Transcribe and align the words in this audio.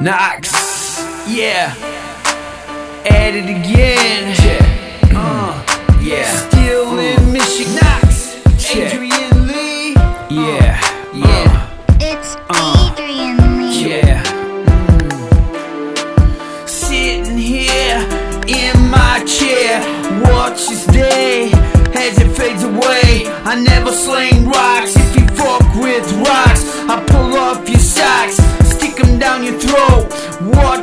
Nox, 0.00 0.52
yeah, 1.26 1.74
at 3.04 3.34
it 3.34 3.48
again. 3.50 4.32
Mm. 4.32 5.16
Uh, 5.16 5.98
yeah, 6.00 6.24
Still 6.48 6.92
mm. 6.92 7.18
in 7.18 7.32
Michigan. 7.32 7.74
Nox. 7.82 8.36
Check. 8.62 8.94
Uh. 8.94 8.98
Uh. 8.98 9.00
Uh. 9.00 9.14
Adrian 9.18 9.46
Lee. 9.48 9.94
yeah, 10.30 10.80
Yeah. 11.12 11.68
It's 12.00 12.36
Adrian 12.54 13.58
Lee. 13.58 13.88
yeah. 13.88 14.22
Sitting 16.66 17.36
here 17.36 17.98
in 18.46 18.90
my 18.90 19.24
chair, 19.26 19.80
watch 20.22 20.68
this 20.68 20.86
day 20.86 21.50
as 21.96 22.18
it 22.20 22.30
fades 22.36 22.62
away. 22.62 23.26
I 23.44 23.60
never 23.60 23.90
sling 23.90 24.46
rocks 24.48 24.94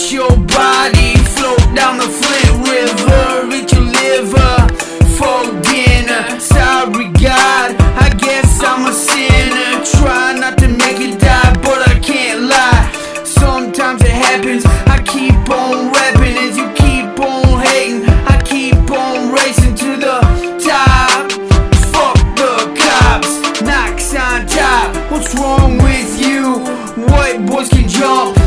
Watch 0.00 0.12
your 0.12 0.30
body 0.30 1.14
float 1.36 1.60
down 1.76 1.98
the 1.98 2.08
Flint 2.08 2.66
River, 2.66 3.46
reach 3.52 3.74
your 3.74 3.82
liver 3.82 4.56
for 5.18 5.44
dinner. 5.68 6.40
Sorry, 6.40 7.12
God, 7.20 7.76
I 8.00 8.08
guess 8.16 8.62
I'm 8.64 8.86
a 8.86 8.94
sinner. 8.94 9.84
Try 9.84 10.32
not 10.40 10.56
to 10.56 10.68
make 10.68 11.00
it 11.00 11.20
die, 11.20 11.52
but 11.60 11.86
I 11.86 11.98
can't 11.98 12.48
lie. 12.48 12.90
Sometimes 13.24 14.00
it 14.00 14.12
happens. 14.12 14.64
I 14.86 15.02
keep 15.02 15.34
on 15.50 15.92
rapping 15.92 16.36
as 16.48 16.56
you 16.56 16.72
keep 16.72 17.20
on 17.20 17.60
hating. 17.60 18.08
I 18.26 18.40
keep 18.42 18.90
on 18.90 19.34
racing 19.34 19.74
to 19.74 19.96
the 19.98 20.20
top. 20.64 21.30
Fuck 21.92 22.16
the 22.40 22.72
cops, 22.80 23.60
Nox 23.60 24.14
on 24.14 24.46
top. 24.46 25.12
What's 25.12 25.34
wrong 25.34 25.76
with 25.76 26.18
you? 26.18 26.64
White 27.04 27.44
boys 27.46 27.68
can 27.68 27.86
jump 27.86 28.39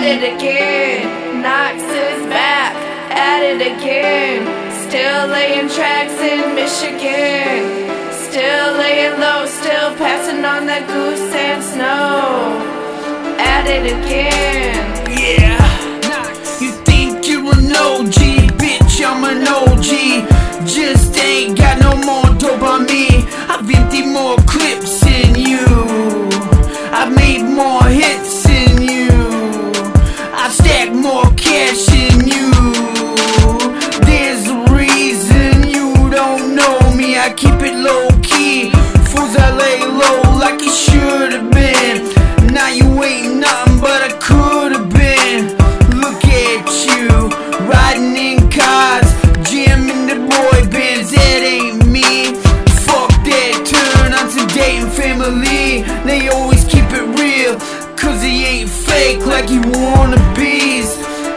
At 0.00 0.06
it 0.06 0.34
again, 0.34 1.42
Nox 1.42 1.76
is 1.82 2.26
back. 2.30 2.74
At 3.12 3.42
it 3.42 3.60
again, 3.60 4.40
still 4.88 5.26
laying 5.26 5.68
tracks 5.68 6.14
in 6.14 6.54
Michigan. 6.54 8.10
Still 8.10 8.78
laying 8.78 9.20
low, 9.20 9.44
still 9.44 9.94
passing 9.96 10.42
on 10.42 10.64
that 10.68 10.88
goose 10.88 11.34
and 11.34 11.62
snow. 11.62 12.64
At 13.38 13.66
it 13.66 13.92
again. 13.92 14.69
Fake 59.50 59.64
like 59.64 59.74
you 59.74 59.82
wanna 59.82 60.16
be. 60.34 60.82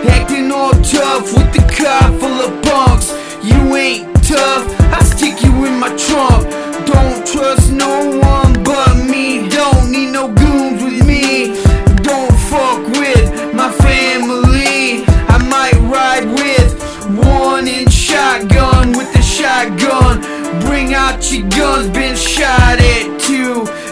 Acting 0.10 0.52
all 0.52 0.72
tough 0.72 1.34
with 1.34 1.52
the 1.54 1.64
car 1.74 2.12
full 2.20 2.42
of 2.42 2.64
punks. 2.64 3.12
You 3.44 3.76
ain't 3.76 4.14
tough, 4.24 4.66
I 4.92 5.04
stick 5.04 5.44
you 5.44 5.66
in 5.66 5.80
my 5.80 5.90
trunk. 5.96 6.50
Don't 6.86 7.26
trust 7.26 7.72
no 7.72 8.20
one 8.20 8.64
but 8.64 8.96
me. 9.10 9.50
Don't 9.50 9.92
need 9.92 10.12
no 10.12 10.28
goons 10.28 10.84
with 10.84 11.06
me. 11.06 11.56
Don't 12.04 12.36
fuck 12.50 12.82
with 13.00 13.54
my 13.54 13.72
family. 13.72 15.06
I 15.28 15.38
might 15.50 15.78
ride 15.92 16.26
with 16.26 16.74
one 17.18 17.68
in 17.68 17.90
shotgun 17.90 18.92
with 18.92 19.12
the 19.14 19.22
shotgun. 19.22 20.22
Bring 20.62 20.94
out 20.94 21.32
your 21.32 21.48
guns, 21.50 21.90
been 21.90 22.16
shot 22.16 22.80
at. 22.80 22.93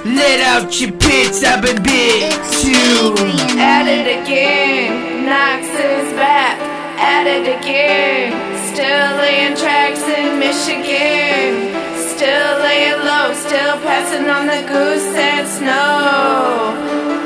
Let 0.03 0.39
out 0.39 0.81
your 0.81 0.91
pits, 0.93 1.43
I've 1.43 1.61
been 1.61 1.83
bit 1.83 2.33
too. 2.57 3.13
At 3.61 3.85
it 3.85 4.09
again, 4.09 5.25
Nox 5.25 5.67
is 5.69 6.11
back. 6.17 6.57
At 6.97 7.27
it 7.27 7.45
again, 7.45 8.33
still 8.73 9.17
laying 9.21 9.55
tracks 9.55 10.01
in 10.01 10.39
Michigan. 10.39 11.69
Still 12.17 12.59
laying 12.65 12.97
low, 13.05 13.31
still 13.35 13.77
passing 13.85 14.27
on 14.27 14.47
the 14.47 14.65
goose 14.67 15.13
and 15.13 15.47
snow. 15.47 16.73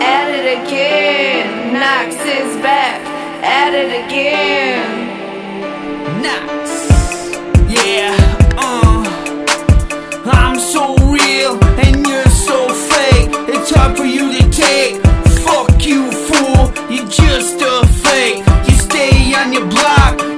At 0.03 0.27
it 0.35 0.59
again, 0.59 1.71
Nox 1.71 2.15
is 2.27 2.57
back. 2.61 2.99
At 3.41 3.73
it 3.73 4.03
again. 4.03 5.15
Nox. 6.21 6.91
Yeah, 7.71 8.11
uh. 8.57 9.05
I'm 10.25 10.59
so 10.59 10.94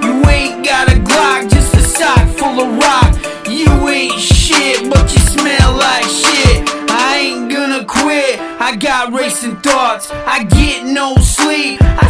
You 0.04 0.30
ain't 0.30 0.66
got 0.66 0.92
a 0.92 0.96
Glock, 1.00 1.50
just 1.50 1.74
a 1.76 1.82
sock 1.82 2.28
full 2.38 2.60
of 2.60 2.78
rock. 2.78 3.14
You 3.50 3.70
ain't 3.88 4.20
shit, 4.20 4.90
but 4.90 5.12
you 5.14 5.20
smell 5.20 5.74
like 5.74 6.06
shit. 6.06 6.68
I 6.90 7.18
ain't 7.22 7.52
gonna 7.52 7.86
quit. 7.86 8.40
I 8.60 8.76
got 8.76 9.14
racing 9.14 9.58
thoughts. 9.58 10.10
I 10.12 10.44
get 10.44 10.86
no 10.86 11.16
sleep. 11.18 11.82
I 11.82 12.07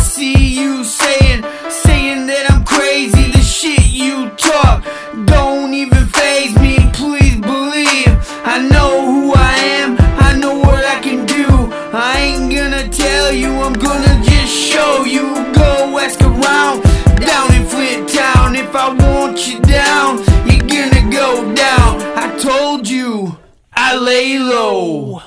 I 18.80 18.94
want 18.94 19.48
you 19.48 19.60
down, 19.62 20.20
you're 20.46 20.68
gonna 20.68 21.12
go 21.12 21.52
down. 21.56 22.00
I 22.16 22.38
told 22.38 22.88
you 22.88 23.36
I 23.74 23.96
lay 23.98 24.38
low. 24.38 25.24